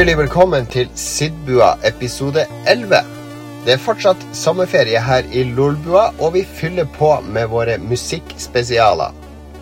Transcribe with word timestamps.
Hjertelig 0.00 0.16
velkommen 0.16 0.66
til 0.72 0.86
Sidbua 0.96 1.74
episode 1.84 2.46
11. 2.70 3.00
Det 3.66 3.74
er 3.74 3.80
fortsatt 3.84 4.22
sommerferie 4.32 4.96
her 5.04 5.26
i 5.28 5.42
Lolbua, 5.44 6.06
og 6.16 6.38
vi 6.38 6.40
fyller 6.40 6.86
på 6.94 7.10
med 7.26 7.50
våre 7.52 7.74
musikkspesialer. 7.84 9.12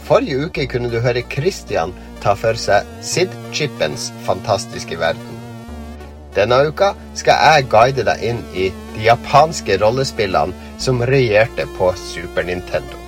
Forrige 0.07 0.45
uke 0.47 0.69
kunne 0.71 0.93
du 0.93 1.01
høre 1.03 1.25
Christian 1.33 1.91
ta 2.23 2.37
for 2.39 2.55
seg 2.55 2.87
Sid-chippens 3.03 4.13
fantastiske 4.29 5.01
verden. 5.01 5.41
Denne 6.39 6.61
uka 6.71 6.93
skal 7.19 7.43
jeg 7.43 7.67
guide 7.73 8.05
deg 8.07 8.23
inn 8.31 8.39
i 8.55 8.69
de 8.95 9.09
japanske 9.09 9.81
rollespillene 9.83 10.55
som 10.79 11.03
regjerte 11.03 11.67
på 11.81 11.91
Super 11.99 12.47
Nintendo. 12.47 13.03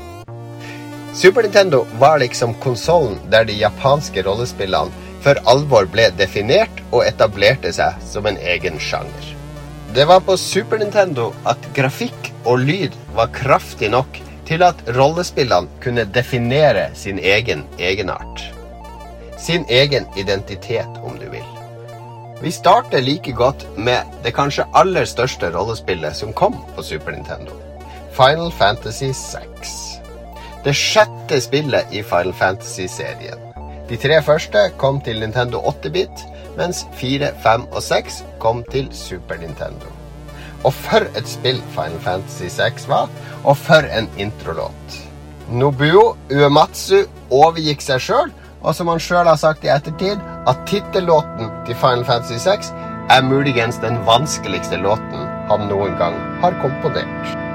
Super 1.14 1.46
Nintendo 1.46 1.84
var 2.02 2.18
liksom 2.18 2.58
konsollen 2.66 3.22
der 3.30 3.46
de 3.46 3.54
japanske 3.62 4.26
rollespillene 4.26 5.06
for 5.24 5.40
alvor 5.50 5.88
ble 5.90 6.08
definert 6.18 6.82
og 6.90 7.04
etablerte 7.06 7.72
seg 7.76 8.00
som 8.04 8.26
en 8.26 8.38
egen 8.40 8.80
sjanger. 8.80 9.28
Det 9.94 10.06
var 10.06 10.22
på 10.22 10.36
Super 10.38 10.78
Nintendo 10.78 11.30
at 11.50 11.70
grafikk 11.74 12.30
og 12.44 12.62
lyd 12.62 12.94
var 13.16 13.32
kraftig 13.34 13.90
nok 13.90 14.20
til 14.46 14.62
at 14.66 14.82
rollespillene 14.96 15.80
kunne 15.82 16.06
definere 16.14 16.88
sin 16.94 17.18
egen 17.18 17.64
egenart. 17.78 18.44
Sin 19.38 19.64
egen 19.68 20.06
identitet, 20.16 21.00
om 21.02 21.18
du 21.18 21.26
vil. 21.30 21.46
Vi 22.42 22.50
starter 22.50 23.00
like 23.00 23.32
godt 23.32 23.66
med 23.76 24.06
det 24.24 24.32
kanskje 24.34 24.68
aller 24.74 25.04
største 25.04 25.50
rollespillet 25.52 26.16
som 26.16 26.32
kom 26.32 26.56
på 26.76 26.82
Super 26.82 27.12
Nintendo. 27.12 27.52
Final 28.16 28.52
Fantasy 28.52 29.12
6. 29.12 29.76
Det 30.64 30.74
sjette 30.76 31.40
spillet 31.40 31.92
i 31.92 32.02
Final 32.02 32.32
Fantasy-serien. 32.32 33.49
De 33.90 33.96
tre 33.98 34.20
første 34.22 34.60
kom 34.78 35.00
til 35.02 35.18
Nintendo 35.18 35.58
8-bit, 35.66 36.20
mens 36.54 36.84
4, 36.94 37.32
5 37.42 37.64
og 37.72 37.82
6 37.82 38.20
kom 38.38 38.60
til 38.70 38.86
Super 38.94 39.40
Nintendo. 39.40 39.90
Og 40.62 40.70
for 40.76 41.08
et 41.18 41.26
spill 41.26 41.58
Final 41.74 41.98
Fantasy 42.04 42.46
6 42.54 42.86
var, 42.86 43.10
og 43.42 43.58
for 43.58 43.90
en 43.90 44.06
introlåt. 44.14 45.00
Nobuo 45.50 46.12
Uematsu 46.30 47.00
overgikk 47.34 47.82
seg 47.82 48.06
sjøl, 48.06 48.30
og 48.62 48.78
som 48.78 48.92
han 48.92 49.02
sjøl 49.02 49.26
har 49.26 49.42
sagt 49.42 49.66
i 49.66 49.74
ettertid, 49.74 50.22
at 50.46 50.62
tittellåten 50.70 51.50
til 51.66 51.82
Final 51.82 52.06
Fantasy 52.06 52.38
6 52.46 52.70
er 53.10 53.26
muligens 53.26 53.82
den 53.82 53.98
vanskeligste 54.06 54.78
låten 54.86 55.26
han 55.50 55.66
noen 55.66 55.98
gang 55.98 56.14
har 56.44 56.54
komponert. 56.62 57.49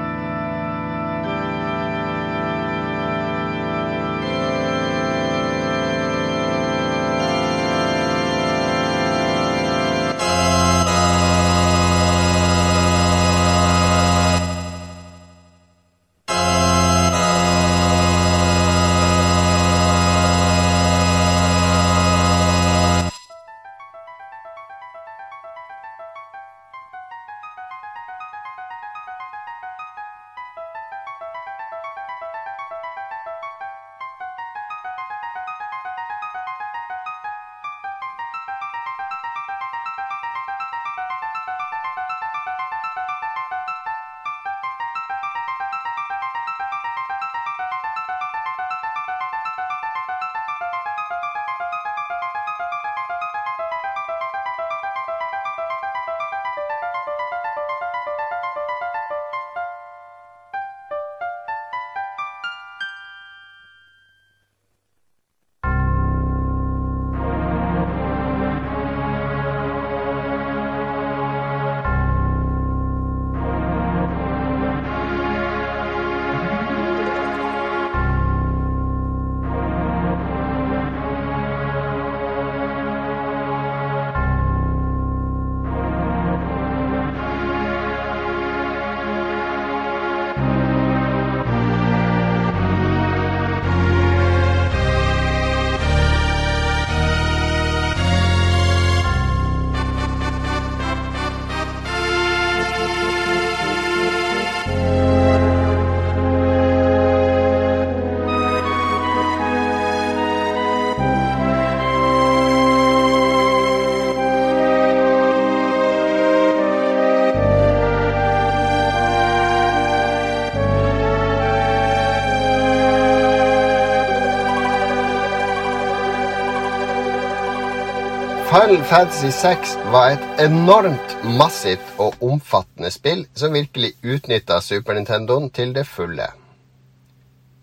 Final 128.56 128.84
Fantasy 128.84 129.30
6 129.30 129.74
var 129.92 130.14
et 130.14 130.22
enormt 130.40 131.10
massivt 131.36 131.98
og 132.00 132.14
omfattende 132.24 132.88
spill 132.88 133.26
som 133.36 133.52
virkelig 133.52 133.90
utnytta 134.00 134.62
Super 134.64 134.96
Nintendoen 134.96 135.50
til 135.52 135.74
det 135.76 135.84
fulle. 135.84 136.30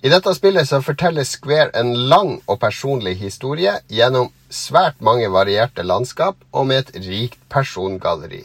I 0.06 0.12
dette 0.14 0.36
spillet 0.38 0.70
så 0.70 0.84
forteller 0.86 1.26
Square 1.26 1.74
en 1.82 1.90
lang 2.12 2.36
og 2.46 2.60
personlig 2.62 3.16
historie 3.24 3.74
gjennom 3.90 4.30
svært 4.54 5.02
mange 5.02 5.32
varierte 5.34 5.82
landskap 5.82 6.38
og 6.52 6.70
med 6.70 6.84
et 6.84 7.10
rikt 7.10 7.42
persongalleri. 7.50 8.44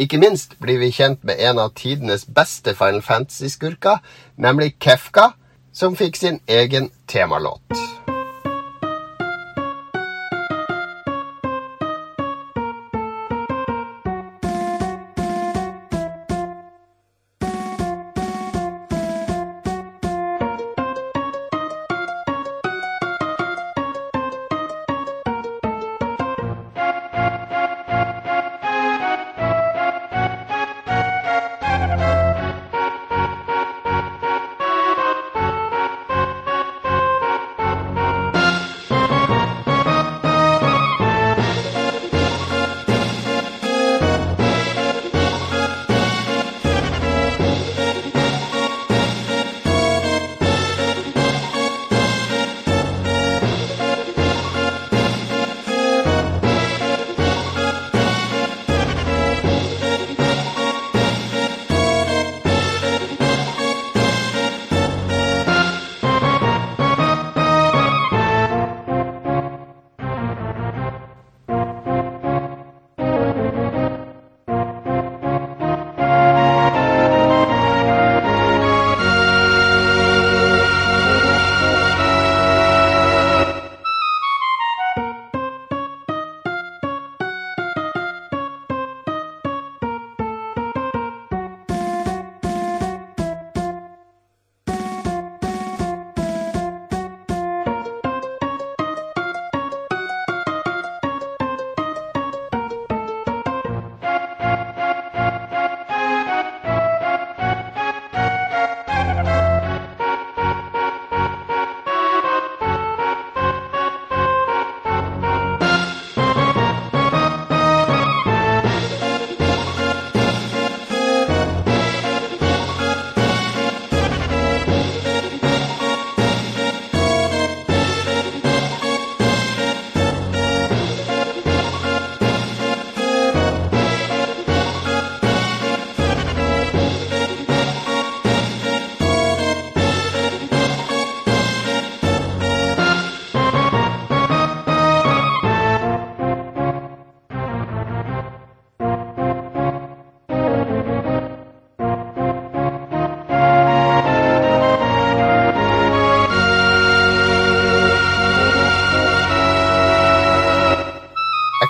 Ikke 0.00 0.22
minst 0.24 0.56
blir 0.56 0.80
vi 0.80 0.88
kjent 0.88 1.20
med 1.20 1.36
en 1.36 1.60
av 1.60 1.76
tidenes 1.76 2.24
beste 2.24 2.72
Final 2.72 3.04
Fantasy-skurker, 3.04 4.00
nemlig 4.40 4.78
Kefka, 4.80 5.34
som 5.72 6.00
fikk 6.00 6.16
sin 6.16 6.40
egen 6.48 6.88
temalåt. 7.06 7.82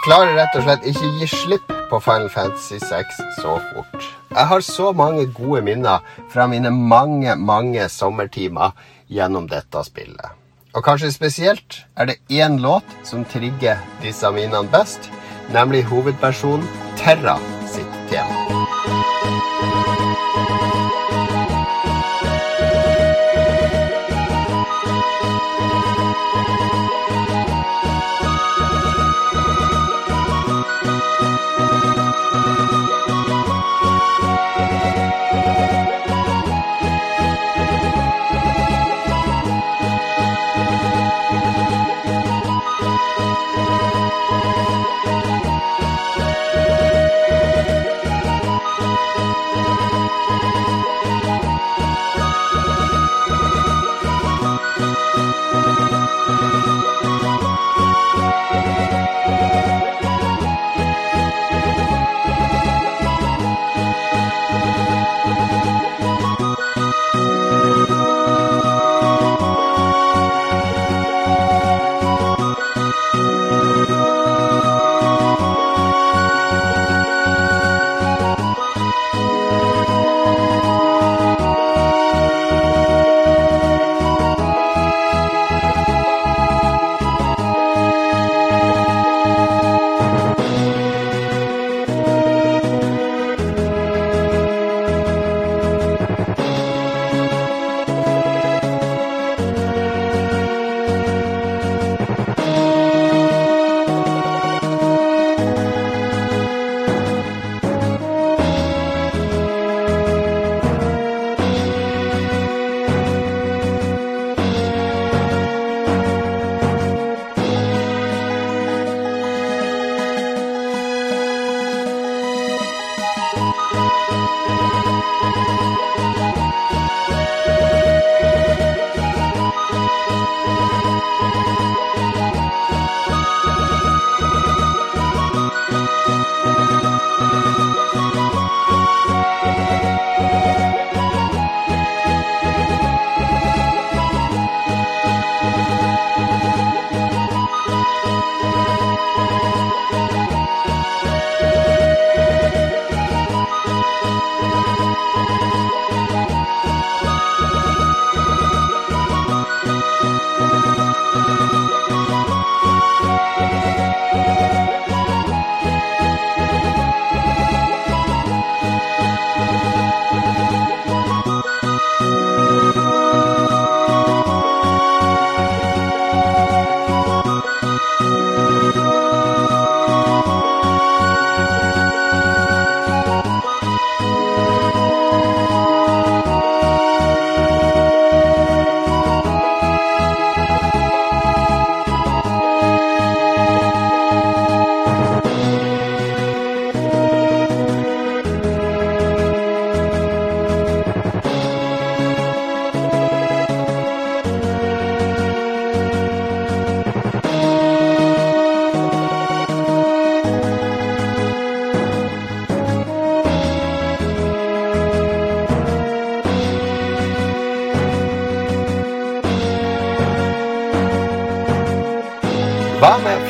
Klarer 0.02 0.34
rett 0.34 0.56
og 0.58 0.64
slett 0.66 0.86
ikke 0.90 1.10
gi 1.20 1.28
slipp 1.30 1.72
på 1.90 2.00
Final 2.02 2.30
Fantasy 2.32 2.80
6 2.82 3.20
så 3.38 3.56
fort. 3.70 4.08
Jeg 4.32 4.48
har 4.50 4.64
så 4.66 4.90
mange 4.96 5.28
gode 5.36 5.62
minner 5.62 6.02
fra 6.32 6.48
mine 6.50 6.72
mange, 6.74 7.36
mange 7.36 7.86
sommertimer 7.92 8.74
gjennom 9.12 9.46
dette 9.50 9.84
spillet. 9.86 10.34
Og 10.72 10.82
kanskje 10.86 11.12
spesielt 11.12 11.82
er 11.96 12.08
det 12.08 12.20
én 12.32 12.58
låt 12.64 12.96
som 13.04 13.26
trigger 13.28 13.80
disse 14.02 14.30
minnene 14.32 14.70
best, 14.72 15.10
nemlig 15.52 15.84
hovedpersonen 15.92 16.66
Terra 16.96 17.36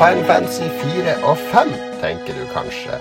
Final 0.03 0.25
Fantasy 0.27 0.65
4 0.83 1.13
og 1.31 1.37
5, 1.39 1.69
tenker 2.01 2.35
du 2.35 2.47
kanskje? 2.51 2.97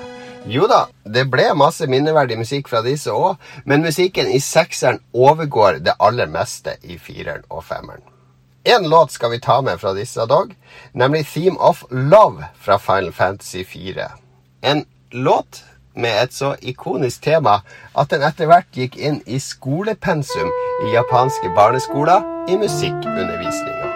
Jo 0.46 0.67
da, 0.70 0.84
det 1.10 1.24
ble 1.34 1.48
masse 1.58 1.88
minneverdig 1.89 2.36
musikk 2.38 2.70
fra 2.70 2.84
disse 2.86 3.10
òg, 3.10 3.39
men 3.65 3.81
musikken 3.81 4.29
i 4.29 4.38
sekseren 4.38 5.00
overgår 5.10 5.79
det 5.81 5.96
aller 5.98 6.29
meste 6.29 6.75
i 6.86 7.00
fireren 7.01 7.41
og 7.50 7.63
femmeren. 7.65 8.05
Én 8.70 8.86
låt 8.86 9.15
skal 9.17 9.34
vi 9.34 9.41
ta 9.41 9.58
med 9.65 9.81
fra 9.81 9.96
disse 9.98 10.27
dog, 10.29 10.53
nemlig 10.93 11.25
Theme 11.31 11.58
of 11.58 11.81
Love 11.89 12.51
fra 12.53 12.77
Final 12.77 13.10
Fantasy 13.17 13.63
4. 13.65 14.05
En 14.62 14.86
låt 15.12 15.63
med 15.96 16.22
et 16.22 16.38
så 16.38 16.53
ikonisk 16.62 17.24
tema 17.25 17.63
at 17.98 18.13
den 18.13 18.22
etter 18.22 18.46
hvert 18.46 18.70
gikk 18.77 19.01
inn 19.01 19.24
i 19.25 19.41
skolepensum 19.41 20.53
i 20.86 20.93
japanske 20.93 21.50
barneskoler 21.58 22.46
i 22.46 22.62
musikkundervisninga. 22.62 23.90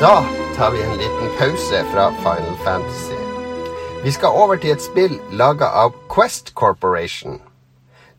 Da 0.00 0.24
tar 0.56 0.70
vi 0.70 0.82
en 0.82 0.98
liten 0.98 1.30
pause 1.38 1.84
fra 1.92 2.12
Final 2.12 2.56
Fantasy. 2.64 3.14
Vi 4.04 4.12
skal 4.12 4.28
over 4.28 4.56
til 4.60 4.74
et 4.74 4.84
spill 4.84 5.14
laga 5.32 5.70
av 5.72 5.94
Quest 6.12 6.52
Corporation. 6.54 7.38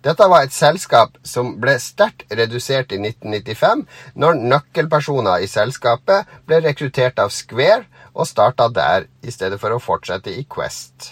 Dette 0.01 0.25
var 0.25 0.47
et 0.47 0.55
selskap 0.57 1.19
som 1.21 1.53
ble 1.61 1.75
sterkt 1.77 2.25
redusert 2.33 2.95
i 2.97 2.97
1995, 2.97 3.85
når 4.17 4.41
nøkkelpersoner 4.55 5.45
i 5.45 5.51
selskapet 5.53 6.25
ble 6.49 6.63
rekruttert 6.65 7.21
av 7.21 7.29
Square 7.29 7.85
og 8.15 8.25
starta 8.25 8.71
der, 8.73 9.05
i 9.21 9.29
stedet 9.29 9.61
for 9.61 9.69
å 9.69 9.81
fortsette 9.81 10.33
i 10.33 10.47
Quest. 10.49 11.11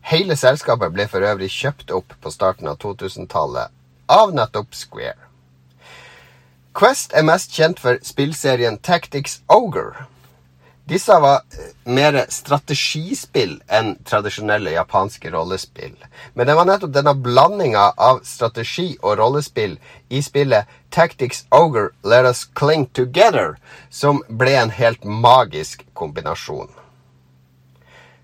Hele 0.00 0.40
selskapet 0.40 0.96
ble 0.96 1.04
for 1.04 1.20
øvrig 1.20 1.52
kjøpt 1.52 1.92
opp 1.92 2.16
på 2.16 2.32
starten 2.32 2.72
av 2.72 2.80
2000-tallet 2.80 3.76
av 4.08 4.32
nettopp 4.32 4.72
Square. 4.72 5.29
Quest 6.72 7.10
er 7.18 7.24
mest 7.26 7.50
kjent 7.50 7.80
for 7.82 7.98
spillserien 8.06 8.76
Tactics 8.78 9.40
Ogre. 9.50 10.06
Disse 10.90 11.16
var 11.22 11.42
eh, 11.58 11.72
mer 11.84 12.14
strategispill 12.30 13.56
enn 13.66 13.96
tradisjonelle 14.06 14.70
japanske 14.76 15.32
rollespill. 15.34 15.96
Men 16.34 16.46
det 16.46 16.54
var 16.54 16.68
nettopp 16.70 16.92
denne 16.94 17.14
blandinga 17.18 17.88
av 17.98 18.20
strategi 18.26 18.92
og 19.02 19.18
rollespill 19.18 19.76
i 20.10 20.22
spillet 20.22 20.70
Tactics 20.94 21.42
Ogre 21.50 21.90
Let 22.06 22.30
Us 22.30 22.44
Cling 22.58 22.86
Together 22.94 23.56
som 23.90 24.22
ble 24.28 24.54
en 24.58 24.74
helt 24.74 25.02
magisk 25.02 25.82
kombinasjon. 25.94 26.70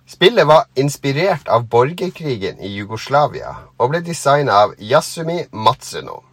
Spillet 0.06 0.46
var 0.46 0.70
inspirert 0.78 1.50
av 1.50 1.66
borgerkrigen 1.66 2.62
i 2.62 2.70
Jugoslavia 2.78 3.56
og 3.74 3.90
ble 3.90 4.04
designa 4.06 4.62
av 4.62 4.78
Yasumi 4.78 5.42
Matsuno. 5.50 6.25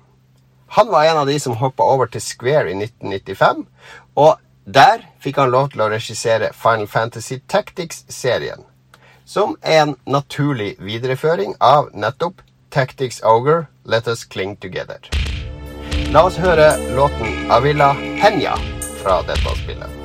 Han 0.76 0.88
var 0.88 1.06
en 1.06 1.18
av 1.18 1.28
de 1.28 1.40
som 1.40 1.54
hoppa 1.54 1.84
over 1.84 2.10
til 2.10 2.22
Square 2.22 2.72
i 2.72 2.74
1995, 2.74 3.60
og 4.18 4.40
der 4.66 5.04
fikk 5.22 5.38
han 5.38 5.54
lov 5.54 5.70
til 5.70 5.84
å 5.86 5.90
regissere 5.94 6.50
Final 6.58 6.90
Fantasy 6.90 7.38
Tactics-serien, 7.46 8.66
som 9.26 9.54
er 9.62 9.84
en 9.84 9.96
naturlig 10.10 10.74
videreføring 10.82 11.54
av 11.62 11.94
nettopp 11.94 12.42
Tactics 12.74 13.22
Ogre 13.22 13.68
Let 13.86 14.10
Us 14.10 14.26
Cling 14.26 14.58
Together. 14.58 14.98
La 16.10 16.26
oss 16.26 16.42
høre 16.42 16.72
låten 16.98 17.52
Avila 17.54 17.94
Henya 18.24 18.58
fra 19.04 19.22
dette 19.30 19.60
spillet. 19.62 20.03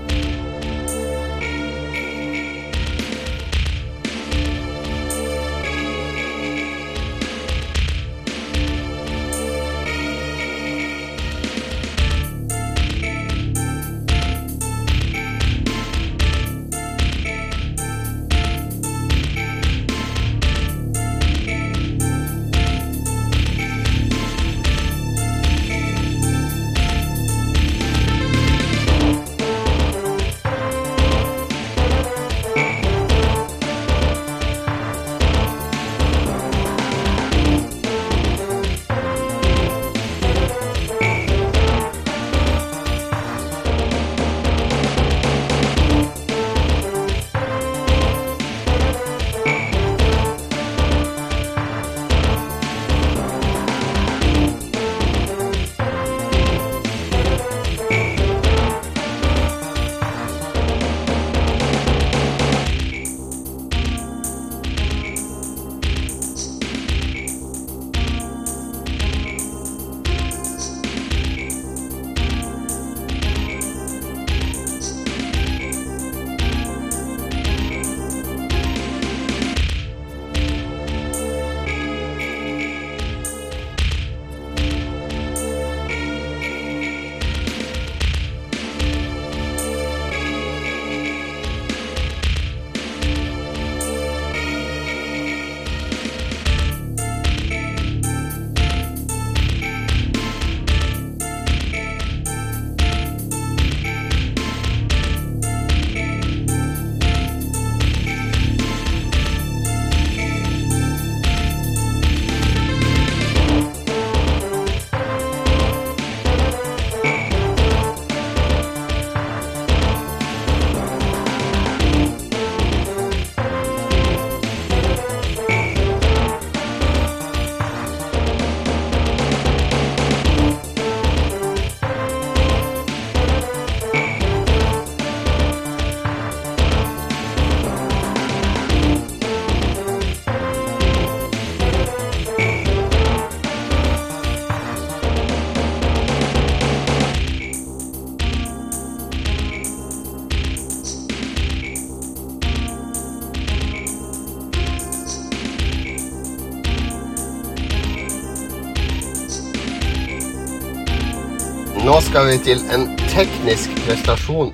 Vi 162.18 162.34
til 162.42 162.58
en 162.74 162.88
teknisk 162.98 163.70
prestasjon 163.86 164.48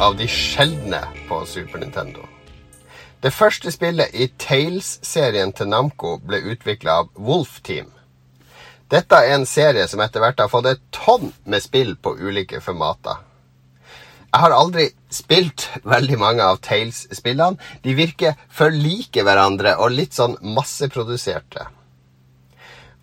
av 0.00 0.14
de 0.16 0.28
sjeldne 0.30 1.00
på 1.26 1.40
Super 1.50 1.80
Nintendo. 1.82 2.22
Det 3.20 3.32
første 3.34 3.72
spillet 3.74 4.14
i 4.14 4.28
Tales-serien 4.38 5.50
til 5.52 5.66
Namco 5.68 6.14
ble 6.22 6.38
utvikla 6.52 7.00
av 7.02 7.08
Wolf 7.18 7.58
Team. 7.66 7.90
Dette 8.88 9.18
er 9.18 9.34
en 9.34 9.48
serie 9.50 9.88
som 9.90 10.00
etter 10.00 10.22
hvert 10.22 10.38
har 10.38 10.52
fått 10.52 10.70
et 10.70 10.84
tonn 10.94 11.32
med 11.44 11.64
spill 11.66 11.96
på 11.98 12.14
ulike 12.22 12.62
formater. 12.64 13.18
Jeg 14.30 14.44
har 14.44 14.54
aldri 14.54 14.86
spilt 15.10 15.66
veldig 15.82 16.20
mange 16.22 16.46
av 16.46 16.62
Tales-spillene. 16.62 17.58
De 17.82 17.98
virker 17.98 18.38
for 18.48 18.70
like 18.70 19.26
hverandre 19.26 19.74
og 19.82 19.90
litt 19.96 20.14
sånn 20.14 20.38
masseproduserte. 20.54 21.66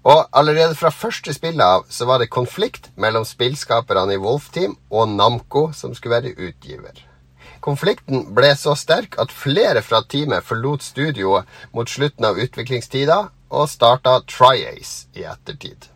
Og 0.05 0.27
allerede 0.37 0.75
fra 0.77 0.91
første 0.93 1.33
spillet 1.33 1.65
av 1.65 1.87
så 1.89 2.05
var 2.05 2.21
det 2.21 2.29
konflikt 2.33 2.91
mellom 2.95 3.25
spillskaperne 3.25 4.13
i 4.13 4.21
Wolf 4.21 4.51
Team 4.53 4.77
og 4.93 5.09
Namco, 5.09 5.71
som 5.73 5.95
skulle 5.97 6.19
være 6.19 6.35
utgiver. 6.37 7.01
Konflikten 7.65 8.27
ble 8.37 8.51
så 8.53 8.75
sterk 8.77 9.17
at 9.17 9.33
flere 9.33 9.81
fra 9.81 10.03
teamet 10.05 10.45
forlot 10.45 10.85
studioet 10.85 11.49
mot 11.73 11.89
slutten 11.89 12.29
av 12.29 12.37
utviklingstida 12.37 13.17
og 13.49 13.69
starta 13.71 14.19
Triace 14.29 15.09
i 15.17 15.25
ettertid. 15.25 15.89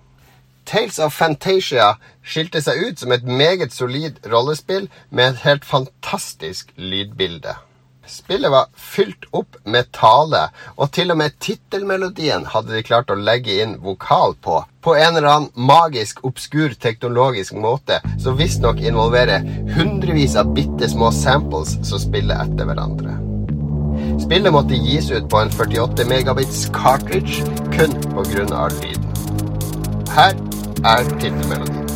Tales 0.65 0.97
of 1.01 1.13
Fantasia 1.13 1.95
skilte 2.25 2.61
seg 2.65 2.81
ut 2.81 3.01
som 3.01 3.13
et 3.13 3.25
meget 3.25 3.73
solid 3.73 4.17
rollespill 4.29 4.89
med 5.09 5.35
et 5.35 5.43
helt 5.45 5.65
fantastisk 5.65 6.73
lydbilde. 6.77 7.55
Spillet 8.09 8.51
var 8.51 8.65
fylt 8.73 9.25
opp 9.31 9.57
med 9.63 9.91
tale, 9.93 10.47
og 10.81 10.89
til 10.95 11.13
og 11.13 11.19
med 11.21 11.35
tittelmelodien 11.43 12.47
hadde 12.49 12.73
de 12.73 12.81
klart 12.85 13.11
å 13.13 13.17
legge 13.17 13.59
inn 13.61 13.75
vokal 13.83 14.33
på. 14.41 14.63
På 14.81 14.95
en 14.97 15.19
eller 15.19 15.29
annen 15.29 15.67
magisk, 15.69 16.23
obskur 16.25 16.73
teknologisk 16.81 17.53
måte 17.53 17.99
som 18.23 18.39
visstnok 18.39 18.81
involverer 18.81 19.45
hundrevis 19.75 20.37
av 20.41 20.49
bitte 20.57 20.89
små 20.89 21.11
samples 21.13 21.75
som 21.85 22.01
spiller 22.01 22.41
etter 22.47 22.65
hverandre. 22.71 23.13
Spillet 24.23 24.55
måtte 24.57 24.79
gis 24.79 25.11
ut 25.13 25.29
på 25.29 25.43
en 25.43 25.53
48 25.53 26.09
megabits 26.09 26.65
cartridge 26.73 27.45
kun 27.75 27.93
pga. 28.09 28.67
lyden. 28.81 29.05
Her 30.17 30.33
er 30.81 31.05
tittelmelodien. 31.19 31.88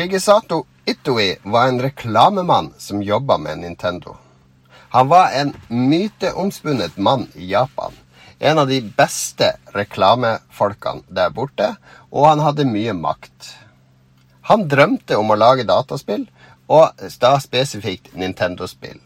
Shigesato 0.00 0.64
Itoi 0.84 1.36
var 1.42 1.68
en 1.68 1.82
reklamemann 1.82 2.74
som 2.78 3.02
jobba 3.02 3.38
med 3.38 3.58
Nintendo. 3.58 4.16
Han 4.88 5.08
var 5.08 5.30
en 5.30 5.56
myteomspunnet 5.68 6.96
mann 6.96 7.28
i 7.34 7.50
Japan. 7.50 7.92
En 8.38 8.58
av 8.58 8.68
de 8.68 8.80
beste 8.80 9.52
reklamefolkene 9.74 11.02
der 11.08 11.30
borte, 11.30 11.74
og 12.10 12.26
han 12.26 12.40
hadde 12.40 12.64
mye 12.64 12.94
makt. 12.96 13.50
Han 14.48 14.64
drømte 14.72 15.18
om 15.20 15.34
å 15.34 15.36
lage 15.36 15.66
dataspill, 15.68 16.24
og 16.66 17.04
da 17.20 17.34
spesifikt 17.44 18.14
Nintendo-spill. 18.16 19.02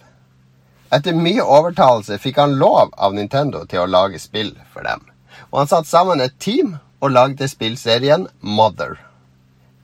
Etter 0.94 1.18
mye 1.18 1.42
overtalelse 1.42 2.20
fikk 2.22 2.38
han 2.38 2.54
lov 2.60 2.94
av 2.94 3.18
Nintendo 3.18 3.64
til 3.66 3.82
å 3.82 3.90
lage 3.90 4.22
spill 4.22 4.54
for 4.70 4.86
dem. 4.86 5.02
Og 5.50 5.64
han 5.64 5.72
satte 5.74 5.90
sammen 5.90 6.22
et 6.22 6.38
team 6.38 6.76
og 7.00 7.16
lagde 7.18 7.50
spillserien 7.50 8.28
Mother 8.38 8.94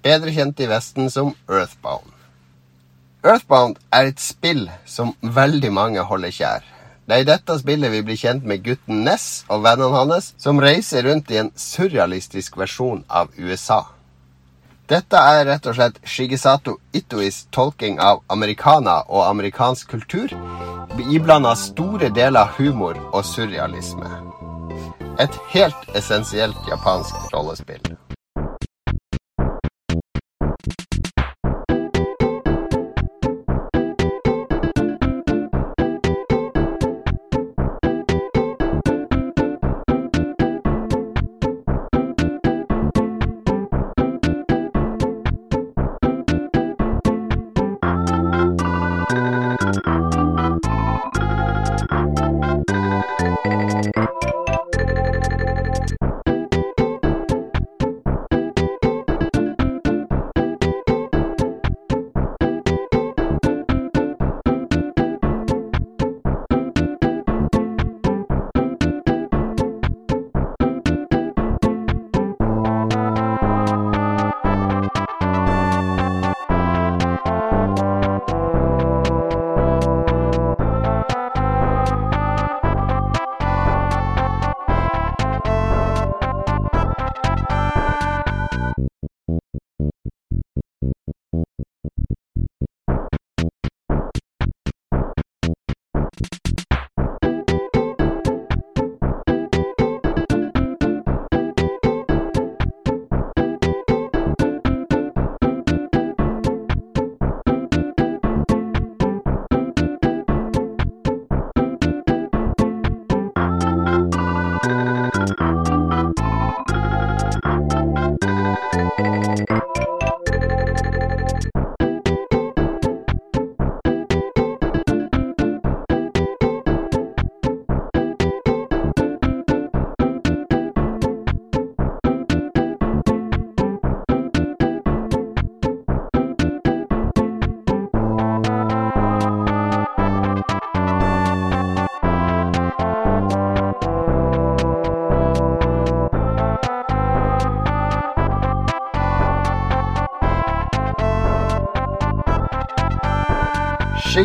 bedre 0.02 0.32
kjent 0.34 0.60
i 0.60 0.68
Vesten 0.70 1.10
som 1.10 1.34
Earthbound. 1.48 2.08
Earthbound 3.24 3.76
er 3.92 4.08
et 4.08 4.20
spill 4.20 4.68
som 4.88 5.12
veldig 5.20 5.72
mange 5.76 6.04
holder 6.08 6.32
kjær. 6.32 6.66
Det 7.04 7.16
er 7.16 7.24
i 7.24 7.28
dette 7.28 7.56
spillet 7.58 7.90
vi 7.92 8.02
blir 8.06 8.16
kjent 8.16 8.44
med 8.46 8.62
gutten 8.64 9.02
Ness 9.04 9.44
og 9.50 9.64
vennene 9.64 9.90
hans, 9.96 10.32
som 10.38 10.60
reiser 10.62 11.04
rundt 11.08 11.30
i 11.34 11.40
en 11.40 11.50
surrealistisk 11.58 12.56
versjon 12.60 13.02
av 13.08 13.32
USA. 13.36 13.82
Dette 14.90 15.18
er 15.18 15.44
rett 15.46 15.66
og 15.70 15.76
slett 15.76 15.98
Shigesato 16.02 16.76
Itois 16.96 17.44
tolking 17.54 18.00
av 18.02 18.22
americana 18.32 19.00
og 19.08 19.26
amerikansk 19.28 19.90
kultur, 19.90 20.32
iblanda 21.10 21.54
store 21.56 22.10
deler 22.14 22.50
humor 22.58 22.98
og 23.12 23.24
surrealisme. 23.24 24.10
Et 25.18 25.40
helt 25.52 25.96
essensielt 25.98 26.70
japansk 26.70 27.34
rollespill. 27.34 27.96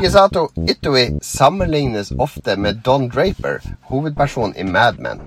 Shigesato 0.06 0.50
Itoi 0.70 1.20
sammenlignes 1.22 2.12
ofte 2.12 2.56
med 2.58 2.76
Don 2.76 3.10
Draper, 3.10 3.62
hovedperson 3.82 4.54
i 4.56 4.64
Mad 4.64 5.00
Men. 5.00 5.22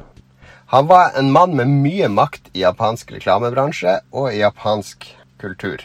Han 0.67 0.87
var 0.87 1.11
en 1.19 1.33
mann 1.33 1.57
med 1.57 1.69
mye 1.69 2.09
makt 2.09 2.43
i 2.53 2.61
japansk 2.63 3.11
reklamebransje 3.11 3.97
og 4.13 4.29
i 4.31 4.39
japansk 4.39 5.09
kultur. 5.43 5.83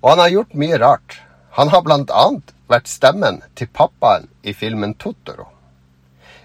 Og 0.00 0.10
han 0.10 0.22
har 0.22 0.30
gjort 0.30 0.54
mye 0.54 0.78
rart. 0.78 1.16
Han 1.58 1.74
har 1.74 1.90
annet 1.90 2.54
vært 2.70 2.86
stemmen 2.86 3.42
til 3.58 3.66
pappaen 3.66 4.28
i 4.42 4.54
filmen 4.54 4.94
Totoro. 4.94 5.48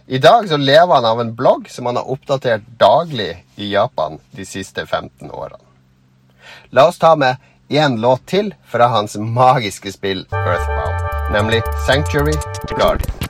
I 0.07 0.17
dag 0.17 0.49
så 0.49 0.57
lever 0.57 0.95
han 0.95 1.05
av 1.05 1.21
en 1.21 1.35
blogg 1.35 1.69
som 1.69 1.85
han 1.85 2.01
har 2.01 2.09
oppdatert 2.09 2.65
daglig 2.81 3.45
i 3.55 3.69
Japan 3.75 4.17
de 4.31 4.45
siste 4.45 4.87
15 4.87 5.29
årene. 5.29 5.61
La 6.71 6.87
oss 6.89 6.97
ta 6.97 7.13
med 7.15 7.37
én 7.69 8.01
låt 8.01 8.25
til 8.25 8.55
fra 8.65 8.89
hans 8.89 9.15
magiske 9.17 9.93
spill 9.93 10.25
Earthbound, 10.31 10.82
nemlig 11.33 11.63
Sanctuary 11.85 12.37
Guardian. 12.77 13.22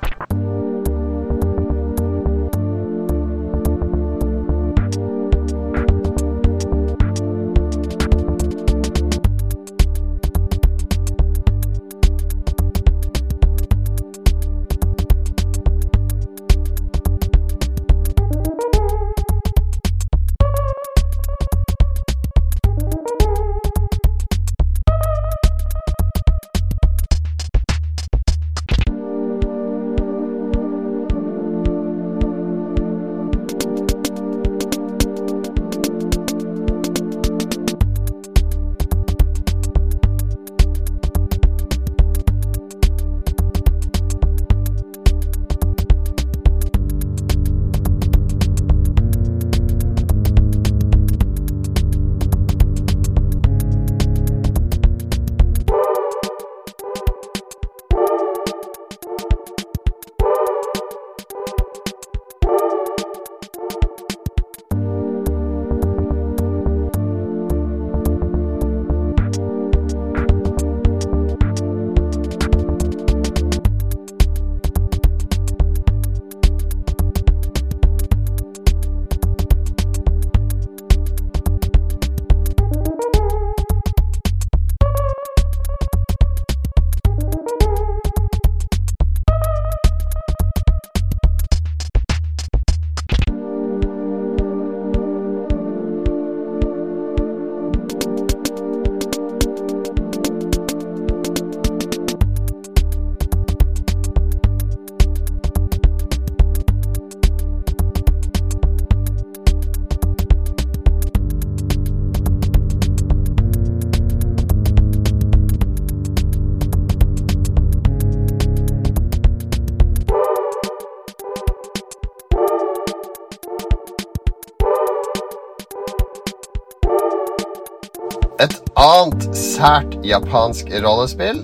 Et 128.44 128.54
annet 128.76 129.36
sært 129.38 129.94
japansk 130.04 130.68
rollespill 130.84 131.38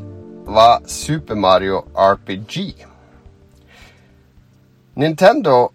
var 0.52 0.82
Super 0.90 1.38
Mario 1.40 1.78
RPG. 1.96 2.74
Nintendo 5.00 5.70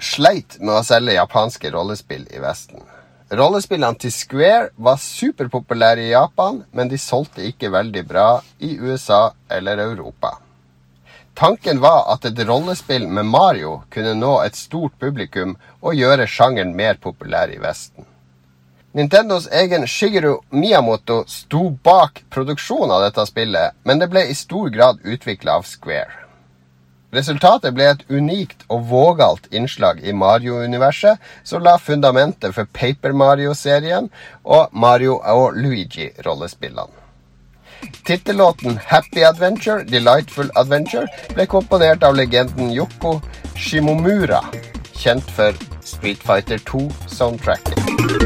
sleit 0.00 0.56
med 0.62 0.78
å 0.78 0.84
selge 0.86 1.18
japanske 1.18 1.72
rollespill 1.74 2.22
i 2.32 2.40
Vesten. 2.40 2.80
Rollespillene 3.36 4.00
til 4.00 4.14
Square 4.14 4.70
var 4.80 5.02
superpopulære 5.02 6.06
i 6.06 6.14
Japan, 6.14 6.62
men 6.72 6.88
de 6.88 7.00
solgte 7.02 7.44
ikke 7.50 7.72
veldig 7.74 8.04
bra 8.14 8.28
i 8.64 8.78
USA 8.80 9.34
eller 9.52 9.82
Europa. 9.84 10.38
Tanken 11.36 11.82
var 11.84 12.06
at 12.14 12.24
et 12.30 12.40
rollespill 12.48 13.04
med 13.10 13.28
Mario 13.28 13.82
kunne 13.92 14.14
nå 14.22 14.32
et 14.46 14.56
stort 14.56 14.96
publikum 15.02 15.58
og 15.82 15.98
gjøre 15.98 16.30
sjangeren 16.30 16.72
mer 16.78 16.96
populær 17.02 17.52
i 17.52 17.60
Vesten. 17.60 18.08
Nintendos 18.92 19.48
egen 19.52 19.86
Shigeru 19.86 20.40
Miyamoto 20.50 21.24
sto 21.26 21.70
bak 21.70 22.24
produksjonen 22.30 22.90
av 22.90 23.04
dette 23.04 23.22
spillet, 23.26 23.76
men 23.86 24.00
det 24.02 24.08
ble 24.10 24.24
i 24.26 24.34
stor 24.34 24.70
grad 24.74 24.98
utvikla 25.06 25.60
av 25.60 25.62
Square. 25.62 26.10
Resultatet 27.14 27.74
ble 27.74 27.86
et 27.86 28.02
unikt 28.10 28.64
og 28.66 28.88
vågalt 28.90 29.46
innslag 29.54 30.02
i 30.02 30.10
Mario-universet, 30.14 31.22
som 31.46 31.62
la 31.62 31.76
fundamentet 31.78 32.54
for 32.54 32.66
Paper 32.66 33.14
Mario-serien 33.14 34.08
og 34.42 34.74
Mario 34.74 35.20
og 35.22 35.54
Luigi-rollespillene. 35.54 36.90
Tittellåten 38.06 38.80
Happy 38.90 39.22
Adventure, 39.22 39.84
Delightful 39.86 40.50
Adventure 40.58 41.06
ble 41.34 41.46
komponert 41.46 42.02
av 42.02 42.18
legenden 42.18 42.74
Yoko 42.74 43.20
Shimomura, 43.54 44.42
kjent 44.98 45.30
for 45.38 45.54
Street 45.80 46.18
Fighter 46.26 46.58
2-soundtracket. 46.58 48.19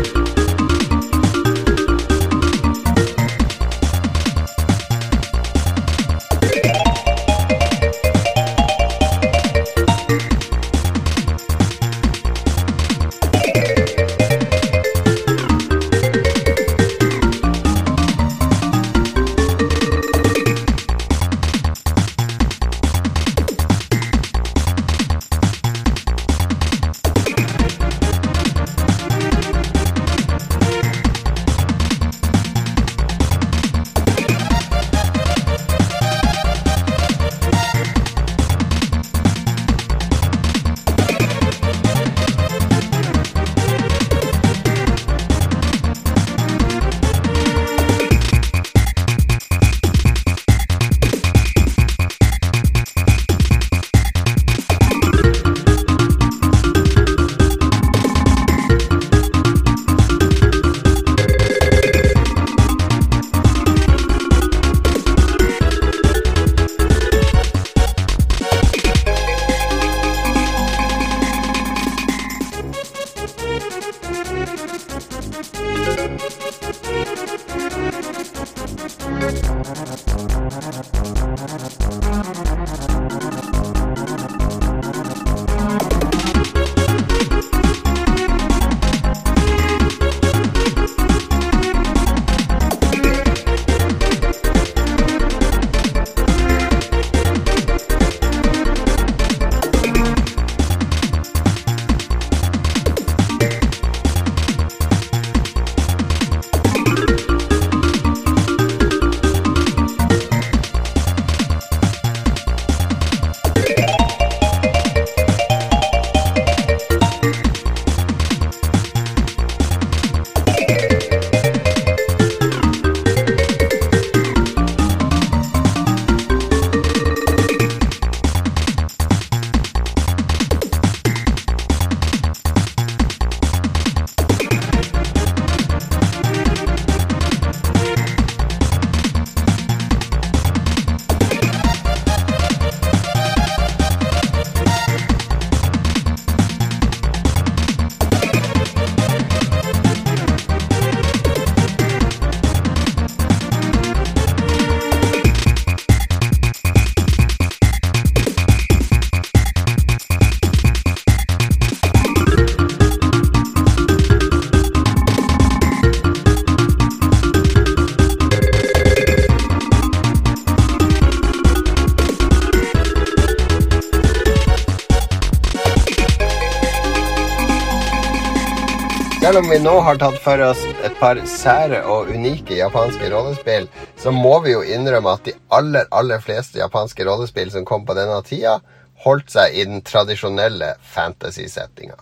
Nå 179.65 179.73
har 179.81 179.97
tatt 179.97 180.19
for 180.21 180.41
oss 180.45 180.61
et 180.85 180.93
par 181.01 181.17
sære 181.31 181.79
og 181.89 182.11
unike 182.13 182.57
japanske 182.59 183.07
rollespill, 183.09 183.65
så 183.97 184.11
må 184.13 184.35
vi 184.45 184.53
jo 184.53 184.61
innrømme 184.61 185.15
at 185.17 185.23
de 185.25 185.33
aller, 185.57 185.87
aller 185.89 186.21
fleste 186.21 186.59
japanske 186.61 187.05
rollespill 187.09 187.49
som 187.55 187.65
kom 187.65 187.87
på 187.89 187.95
denne 187.97 188.19
tida, 188.27 188.59
holdt 189.07 189.33
seg 189.33 189.55
i 189.57 189.65
den 189.65 189.81
tradisjonelle 189.87 190.75
fantasy-settinga. 190.95 191.97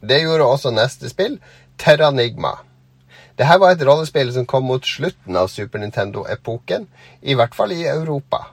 Det 0.00 0.22
gjorde 0.22 0.46
også 0.48 0.72
neste 0.72 1.10
spill, 1.12 1.34
Terranigma. 1.76 2.54
Dette 3.36 3.58
var 3.60 3.74
et 3.74 3.84
rollespill 3.84 4.32
som 4.32 4.46
kom 4.48 4.64
mot 4.70 4.88
slutten 4.88 5.36
av 5.36 5.50
Super 5.52 5.82
Nintendo-epoken, 5.82 6.86
i 7.20 7.36
hvert 7.36 7.58
fall 7.58 7.74
i 7.76 7.82
Europa. 7.84 8.46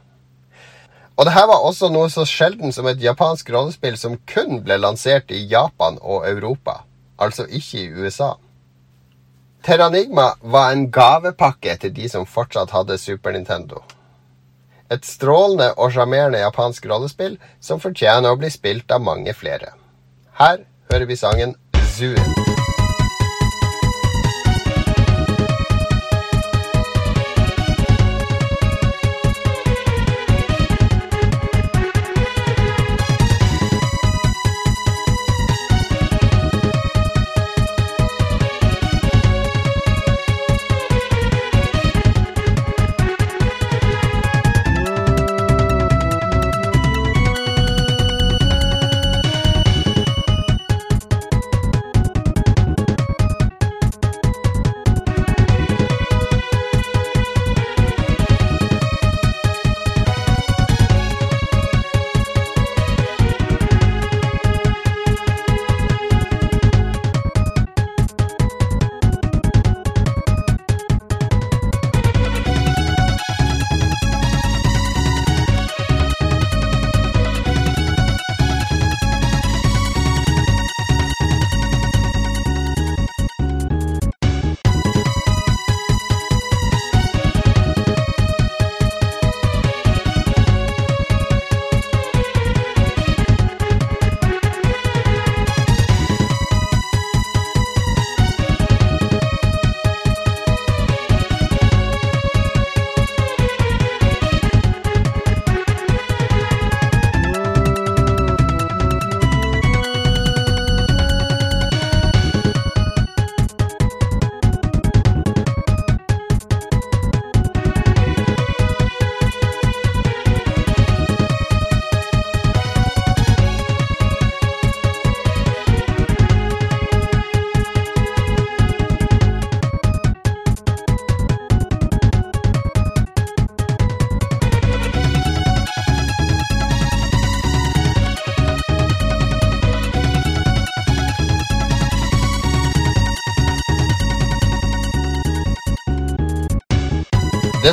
Og 1.16 1.24
dette 1.30 1.46
var 1.54 1.64
også 1.70 1.88
noe 1.94 2.12
så 2.12 2.28
sjelden 2.28 2.76
som 2.76 2.90
et 2.92 3.00
japansk 3.00 3.54
rollespill 3.56 3.96
som 4.02 4.20
kun 4.28 4.60
ble 4.66 4.76
lansert 4.82 5.32
i 5.32 5.46
Japan 5.48 6.02
og 6.04 6.28
Europa 6.28 6.82
altså 7.18 7.46
ikke 7.46 7.84
i 7.84 7.92
USA. 7.94 8.34
Terranigma 9.66 10.36
var 10.42 10.72
en 10.72 10.92
gavepakke 10.92 11.78
til 11.82 11.96
de 11.96 12.10
som 12.10 12.28
fortsatt 12.30 12.74
hadde 12.76 12.98
Super 13.02 13.34
Nintendo. 13.34 13.82
Et 14.92 15.06
strålende 15.06 15.72
og 15.74 15.96
sjarmerende 15.96 16.44
japansk 16.44 16.86
rollespill 16.92 17.40
som 17.62 17.82
fortjener 17.82 18.30
å 18.30 18.38
bli 18.38 18.52
spilt 18.54 18.92
av 18.94 19.02
mange 19.02 19.34
flere. 19.34 19.74
Her 20.38 20.62
hører 20.92 21.10
vi 21.10 21.18
sangen 21.18 21.58
Zoo. 21.96 22.65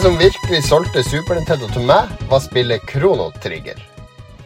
Som 0.03 0.19
virkelig 0.19 0.65
solgte 0.65 1.03
Super 1.07 1.37
Nintendo 1.39 1.69
til 1.71 1.85
meg, 1.87 2.09
var 2.27 2.41
spillet 2.43 2.83
Chrono 2.91 3.29
Trigger. 3.39 3.77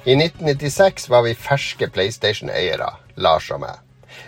I 0.05 0.13
1996 0.13 1.07
var 1.09 1.23
vi 1.25 1.33
ferske 1.33 1.89
PlayStation-eiere, 1.95 2.91
Lars 3.25 3.47
og 3.55 3.63
meg. 3.63 3.79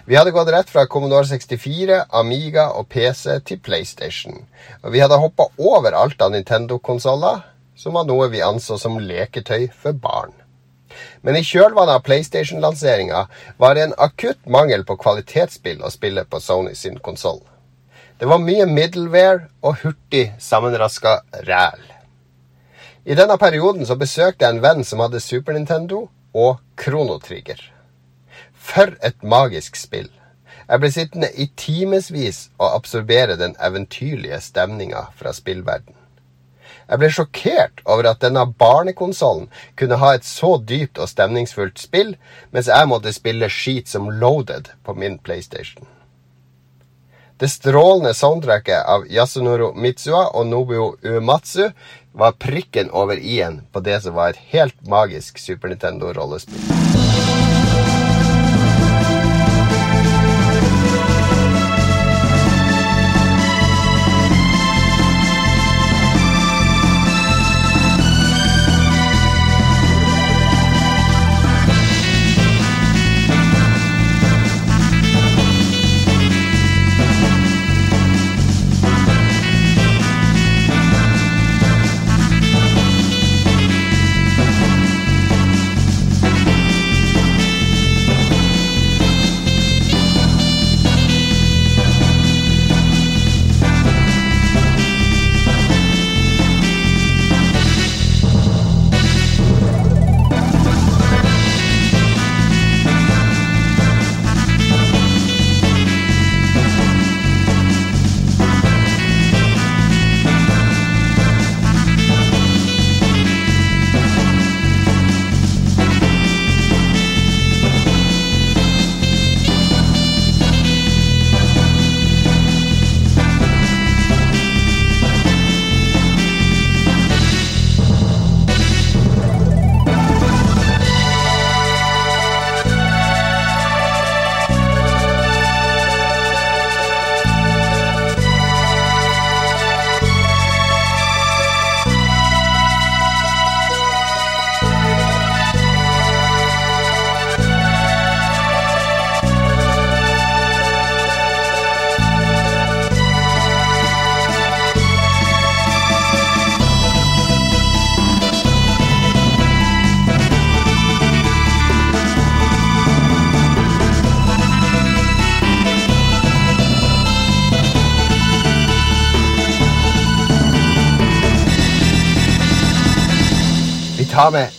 Vi 0.08 0.16
hadde 0.16 0.32
gått 0.32 0.48
rett 0.54 0.72
fra 0.72 0.86
Commodore 0.88 1.28
64, 1.28 1.98
Amiga 2.16 2.70
og 2.80 2.88
PC 2.88 3.42
til 3.44 3.60
PlayStation. 3.60 4.40
Og 4.80 4.94
vi 4.94 5.02
hadde 5.04 5.20
hoppa 5.20 5.50
over 5.60 5.92
alt 5.92 6.24
av 6.24 6.32
Nintendo-konsoller, 6.32 7.44
som 7.76 8.00
var 8.00 8.08
noe 8.08 8.30
vi 8.32 8.40
anså 8.40 8.80
som 8.80 8.96
leketøy 8.96 9.68
for 9.68 9.92
barn. 9.92 10.32
Men 11.20 11.36
i 11.36 11.44
kjølvannet 11.44 11.98
av 11.98 12.08
PlayStation-lanseringa 12.08 13.26
var 13.60 13.76
det 13.76 13.84
en 13.84 13.96
akutt 14.00 14.48
mangel 14.48 14.88
på 14.88 14.96
kvalitetsspill 15.04 15.84
å 15.84 15.92
spille 15.92 16.24
på 16.24 16.40
Sony 16.40 16.72
sin 16.72 16.96
konsoll. 17.04 17.44
Det 18.18 18.26
var 18.26 18.40
mye 18.42 18.64
middleware 18.66 19.44
og 19.62 19.76
hurtig 19.84 20.32
sammenraska 20.42 21.20
ræl. 21.46 21.82
I 23.06 23.14
denne 23.14 23.36
perioden 23.38 23.86
så 23.86 23.94
besøkte 23.94 24.42
jeg 24.42 24.56
en 24.56 24.62
venn 24.64 24.80
som 24.84 24.98
hadde 25.04 25.20
Super 25.22 25.54
Nintendo 25.54 26.08
og 26.34 26.56
Kronotrigger. 26.76 27.60
For 28.58 28.90
et 29.06 29.22
magisk 29.22 29.78
spill. 29.78 30.08
Jeg 30.68 30.82
ble 30.82 30.90
sittende 30.92 31.28
i 31.30 31.46
timevis 31.56 32.40
og 32.58 32.74
absorbere 32.74 33.36
den 33.38 33.54
eventyrlige 33.62 34.40
stemninga 34.42 35.04
fra 35.16 35.32
spillverden. 35.32 35.94
Jeg 36.88 36.98
ble 36.98 37.10
sjokkert 37.14 37.84
over 37.84 38.08
at 38.10 38.24
denne 38.24 38.42
barnekonsollen 38.58 39.46
kunne 39.78 40.00
ha 40.02 40.10
et 40.16 40.26
så 40.26 40.56
dypt 40.58 40.98
og 40.98 41.08
stemningsfullt 41.12 41.78
spill, 41.78 42.16
mens 42.50 42.66
jeg 42.66 42.90
måtte 42.90 43.14
spille 43.14 43.46
skit 43.52 43.88
som 43.88 44.10
Loaded 44.10 44.72
på 44.82 44.96
min 44.98 45.20
PlayStation. 45.22 45.86
Det 47.38 47.48
strålende 47.48 48.14
soundtracket 48.14 48.86
av 48.86 49.04
Yasunoro 49.06 49.68
Mitsua 49.74 50.24
og 50.34 50.48
Nobuo 50.50 50.88
Uematsu 51.06 51.68
var 52.18 52.34
prikken 52.34 52.90
over 52.90 53.20
i-en 53.22 53.60
på 53.70 53.82
det 53.86 54.00
som 54.02 54.16
var 54.18 54.34
et 54.34 54.40
helt 54.50 54.80
magisk 54.90 55.38
Super 55.38 55.70
Nintendo-rollespill. 55.70 57.07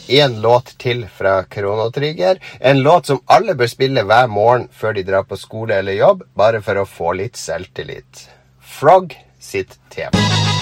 Én 0.10 0.40
låt 0.42 0.74
til 0.82 1.06
fra 1.08 1.44
Kronotrigger. 1.44 2.42
En 2.60 2.82
låt 2.84 3.06
som 3.06 3.22
alle 3.30 3.56
bør 3.56 3.70
spille 3.72 4.04
hver 4.04 4.28
morgen 4.28 4.68
før 4.74 4.98
de 4.98 5.06
drar 5.08 5.28
på 5.30 5.38
skole 5.38 5.78
eller 5.80 6.00
jobb, 6.00 6.26
bare 6.36 6.64
for 6.66 6.82
å 6.82 6.88
få 6.90 7.14
litt 7.22 7.38
selvtillit. 7.38 8.26
Frog 8.60 9.16
sitt 9.40 9.78
tema. 9.94 10.59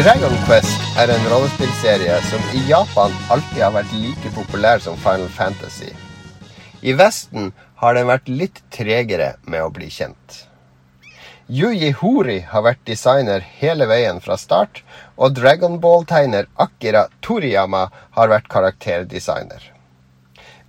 Dragon 0.00 0.32
Quest 0.46 0.96
er 0.96 1.10
en 1.12 1.26
rollespillserie 1.28 2.14
som 2.24 2.44
i 2.56 2.60
Japan 2.70 3.12
alltid 3.34 3.58
har 3.60 3.74
vært 3.74 3.90
like 3.92 4.30
populær 4.32 4.80
som 4.80 4.94
Final 4.96 5.28
Fantasy. 5.34 5.90
I 6.80 6.94
Vesten 6.96 7.50
har 7.82 7.98
den 7.98 8.08
vært 8.08 8.30
litt 8.32 8.62
tregere 8.72 9.34
med 9.44 9.60
å 9.60 9.68
bli 9.74 9.90
kjent. 9.92 10.46
Yuji 11.52 11.90
Hori 11.98 12.38
har 12.48 12.64
vært 12.64 12.80
designer 12.88 13.44
hele 13.58 13.90
veien 13.90 14.22
fra 14.24 14.38
start, 14.40 14.80
og 15.20 15.36
Dragon 15.36 15.76
Ball-tegner 15.84 16.48
Akira 16.56 17.04
Toriyama 17.20 17.90
har 18.16 18.32
vært 18.32 18.48
karakterdesigner. 18.48 19.60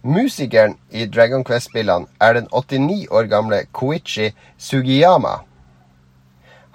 Musikeren 0.04 0.76
i 0.92 1.08
Dragon 1.08 1.48
Quest-spillene 1.48 2.12
er 2.20 2.36
den 2.42 2.52
89 2.52 3.08
år 3.08 3.32
gamle 3.32 3.64
Koichi 3.72 4.34
Sugiyama. 4.60 5.38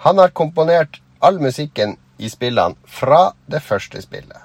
Han 0.08 0.24
har 0.24 0.32
komponert 0.32 1.02
all 1.20 1.36
musikken 1.42 1.98
i 2.18 2.30
spillene 2.30 2.76
fra 2.86 3.32
det 3.46 3.62
første 3.62 4.02
spillet. 4.02 4.42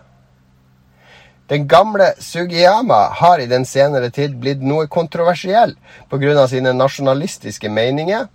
Den 1.51 1.67
gamle 1.67 2.13
Sugiyama 2.19 3.09
har 3.19 3.39
i 3.39 3.49
den 3.51 3.65
senere 3.67 4.09
tid 4.09 4.37
blitt 4.39 4.61
noe 4.63 4.87
kontroversiell 4.87 5.75
pga. 6.09 6.47
sine 6.47 6.73
nasjonalistiske 6.73 7.69
meninger. 7.69 8.27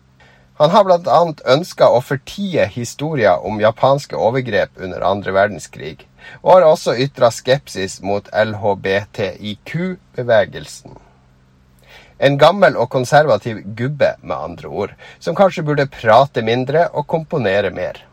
Han 0.58 0.70
har 0.70 0.84
bl.a. 0.84 1.34
ønska 1.52 1.88
å 1.88 2.00
fortie 2.00 2.66
historier 2.66 3.44
om 3.44 3.60
japanske 3.60 4.16
overgrep 4.16 4.70
under 4.80 5.00
andre 5.04 5.32
verdenskrig, 5.32 6.08
og 6.42 6.52
har 6.52 6.62
også 6.68 6.94
ytra 6.96 7.30
skepsis 7.30 8.02
mot 8.02 8.28
LHBTIQ-bevegelsen. 8.32 10.96
En 12.18 12.38
gammel 12.40 12.76
og 12.76 12.88
konservativ 12.88 13.58
gubbe, 13.76 14.14
med 14.22 14.36
andre 14.36 14.68
ord, 14.68 14.94
som 15.20 15.34
kanskje 15.36 15.62
burde 15.62 15.86
prate 15.92 16.42
mindre 16.42 16.88
og 16.92 17.06
komponere 17.06 17.70
mer. 17.70 18.05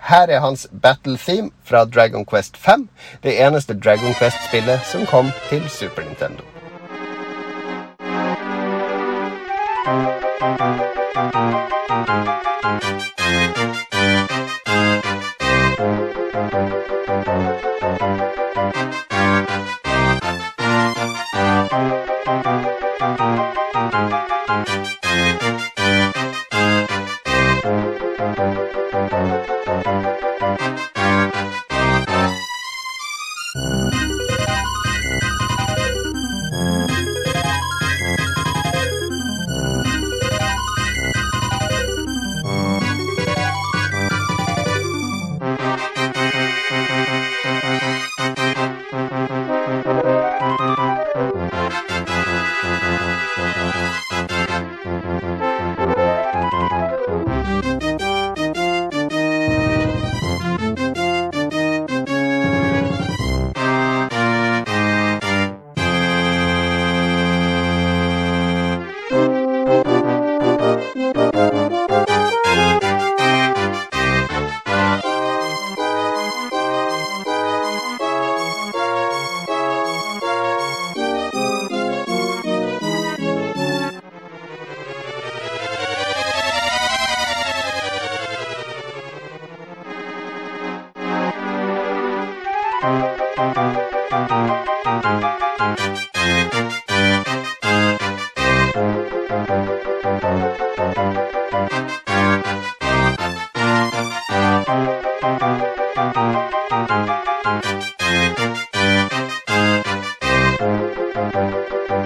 Her 0.00 0.26
er 0.28 0.40
hans 0.40 0.66
battle 0.82 1.18
theme 1.18 1.50
fra 1.64 1.84
Dragon 1.84 2.26
Quest 2.26 2.56
5, 2.56 2.88
det 3.22 3.46
eneste 3.46 3.74
Dragon 3.74 4.14
Quest-spillet 4.14 4.80
som 4.84 5.06
kom 5.06 5.32
til 5.48 5.68
Super 5.68 6.02
Nintendo. 6.02 6.42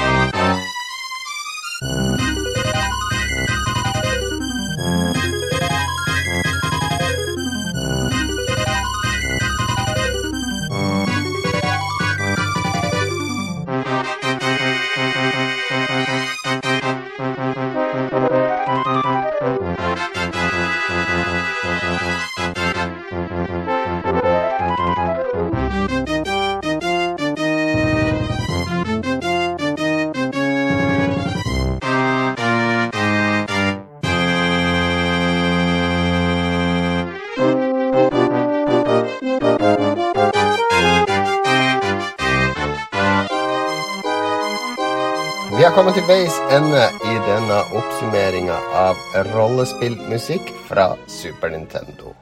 Til 45.99 46.07
veis 46.07 46.35
ende 46.55 46.83
i 47.11 47.15
denne 47.27 47.57
oppsummeringa 47.75 48.55
av 48.77 48.99
rollespillmusikk 49.33 50.53
fra 50.69 50.93
Super 51.11 51.51
Nintendo. 51.51 52.13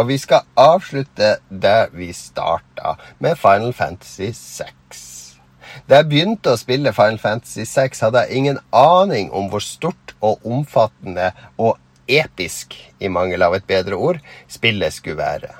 Og 0.00 0.06
vi 0.08 0.16
skal 0.16 0.46
avslutte 0.56 1.34
der 1.50 1.90
vi 1.92 2.08
starta, 2.16 2.94
med 3.20 3.36
Final 3.36 3.74
Fantasy 3.76 4.30
6. 4.32 5.04
Da 5.90 6.00
jeg 6.00 6.08
begynte 6.08 6.54
å 6.54 6.60
spille 6.60 6.94
Final 6.96 7.20
Fantasy 7.20 7.68
6, 7.68 8.00
hadde 8.06 8.24
jeg 8.24 8.40
ingen 8.40 8.62
aning 8.72 9.28
om 9.36 9.50
hvor 9.52 9.66
stort 9.66 10.14
og 10.24 10.46
omfattende 10.48 11.34
og 11.60 11.76
episk, 12.08 12.78
i 12.96 13.12
mangel 13.12 13.44
av 13.44 13.58
et 13.58 13.68
bedre 13.68 13.98
ord, 13.98 14.22
spillet 14.48 14.94
skulle 14.94 15.20
være. 15.20 15.52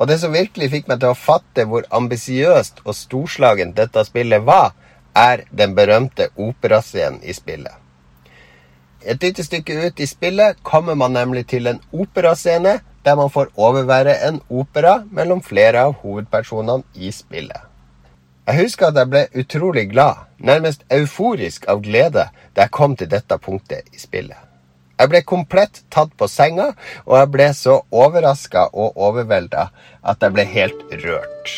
Og 0.00 0.08
det 0.08 0.22
som 0.22 0.32
virkelig 0.32 0.70
fikk 0.78 0.88
meg 0.88 1.02
til 1.02 1.12
å 1.12 1.18
fatte 1.18 1.68
hvor 1.68 1.84
ambisiøst 1.92 2.86
og 2.86 2.96
storslagent 2.96 3.76
dette 3.76 4.08
spillet 4.08 4.48
var, 4.48 4.72
er 5.14 5.44
den 5.50 5.74
berømte 5.74 6.28
operascenen 6.36 7.20
i 7.22 7.32
spillet. 7.32 7.74
Et 9.02 9.22
lite 9.22 9.44
stykke 9.44 9.86
ut 9.86 10.00
i 10.00 10.06
spillet 10.06 10.62
kommer 10.62 10.94
man 10.94 11.16
nemlig 11.16 11.46
til 11.50 11.66
en 11.66 11.80
operascene 11.92 12.78
der 13.04 13.14
man 13.18 13.30
får 13.30 13.50
overvære 13.56 14.14
en 14.28 14.40
opera 14.48 15.02
mellom 15.10 15.42
flere 15.42 15.80
av 15.88 15.96
hovedpersonene 16.04 16.84
i 16.94 17.10
spillet. 17.10 17.58
Jeg 18.46 18.58
husker 18.58 18.86
at 18.88 18.96
jeg 18.98 19.10
ble 19.10 19.26
utrolig 19.38 19.84
glad, 19.90 20.22
nærmest 20.38 20.82
euforisk 20.90 21.66
av 21.70 21.82
glede, 21.82 22.28
da 22.54 22.64
jeg 22.64 22.74
kom 22.74 22.96
til 22.96 23.10
dette 23.10 23.38
punktet 23.38 23.90
i 23.94 23.98
spillet. 24.02 24.38
Jeg 24.98 25.10
ble 25.10 25.22
komplett 25.26 25.82
tatt 25.90 26.10
på 26.18 26.28
senga, 26.30 26.72
og 27.06 27.16
jeg 27.18 27.30
ble 27.34 27.48
så 27.58 27.80
overraska 27.90 28.68
og 28.72 28.98
overvelda 28.98 29.68
at 30.02 30.22
jeg 30.22 30.34
ble 30.34 30.44
helt 30.46 30.82
rørt. 31.04 31.54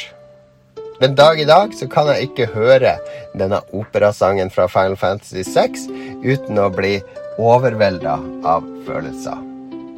Den 1.00 1.14
dag 1.14 1.40
i 1.40 1.44
dag 1.44 1.74
så 1.74 1.88
kan 1.90 2.06
jeg 2.12 2.28
ikke 2.28 2.46
høre 2.54 2.92
denne 3.34 3.58
operasangen 3.74 4.50
fra 4.54 4.68
Final 4.70 4.94
Fantasy 4.96 5.42
6 5.42 5.88
uten 6.22 6.60
å 6.62 6.68
bli 6.70 7.00
overvelda 7.42 8.14
av 8.46 8.68
følelser. 8.86 9.40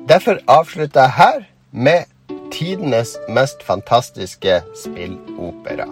Derfor 0.09 0.41
avslutter 0.49 1.05
jeg 1.05 1.17
her 1.19 1.45
med 1.73 2.33
tidenes 2.55 3.17
mest 3.29 3.61
fantastiske 3.67 4.63
spillopera. 4.79 5.89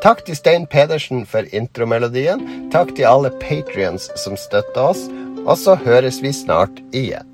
Takk 0.00 0.24
til 0.24 0.38
Stein 0.38 0.64
Pedersen 0.72 1.26
for 1.28 1.44
intromelodien. 1.52 2.70
Takk 2.72 2.94
til 2.96 3.10
alle 3.10 3.34
patrions 3.42 4.08
som 4.16 4.38
støtter 4.40 4.88
oss. 4.94 5.04
Og 5.44 5.58
så 5.60 5.76
høres 5.76 6.22
vi 6.24 6.32
snart 6.32 6.80
igjen. 6.96 7.33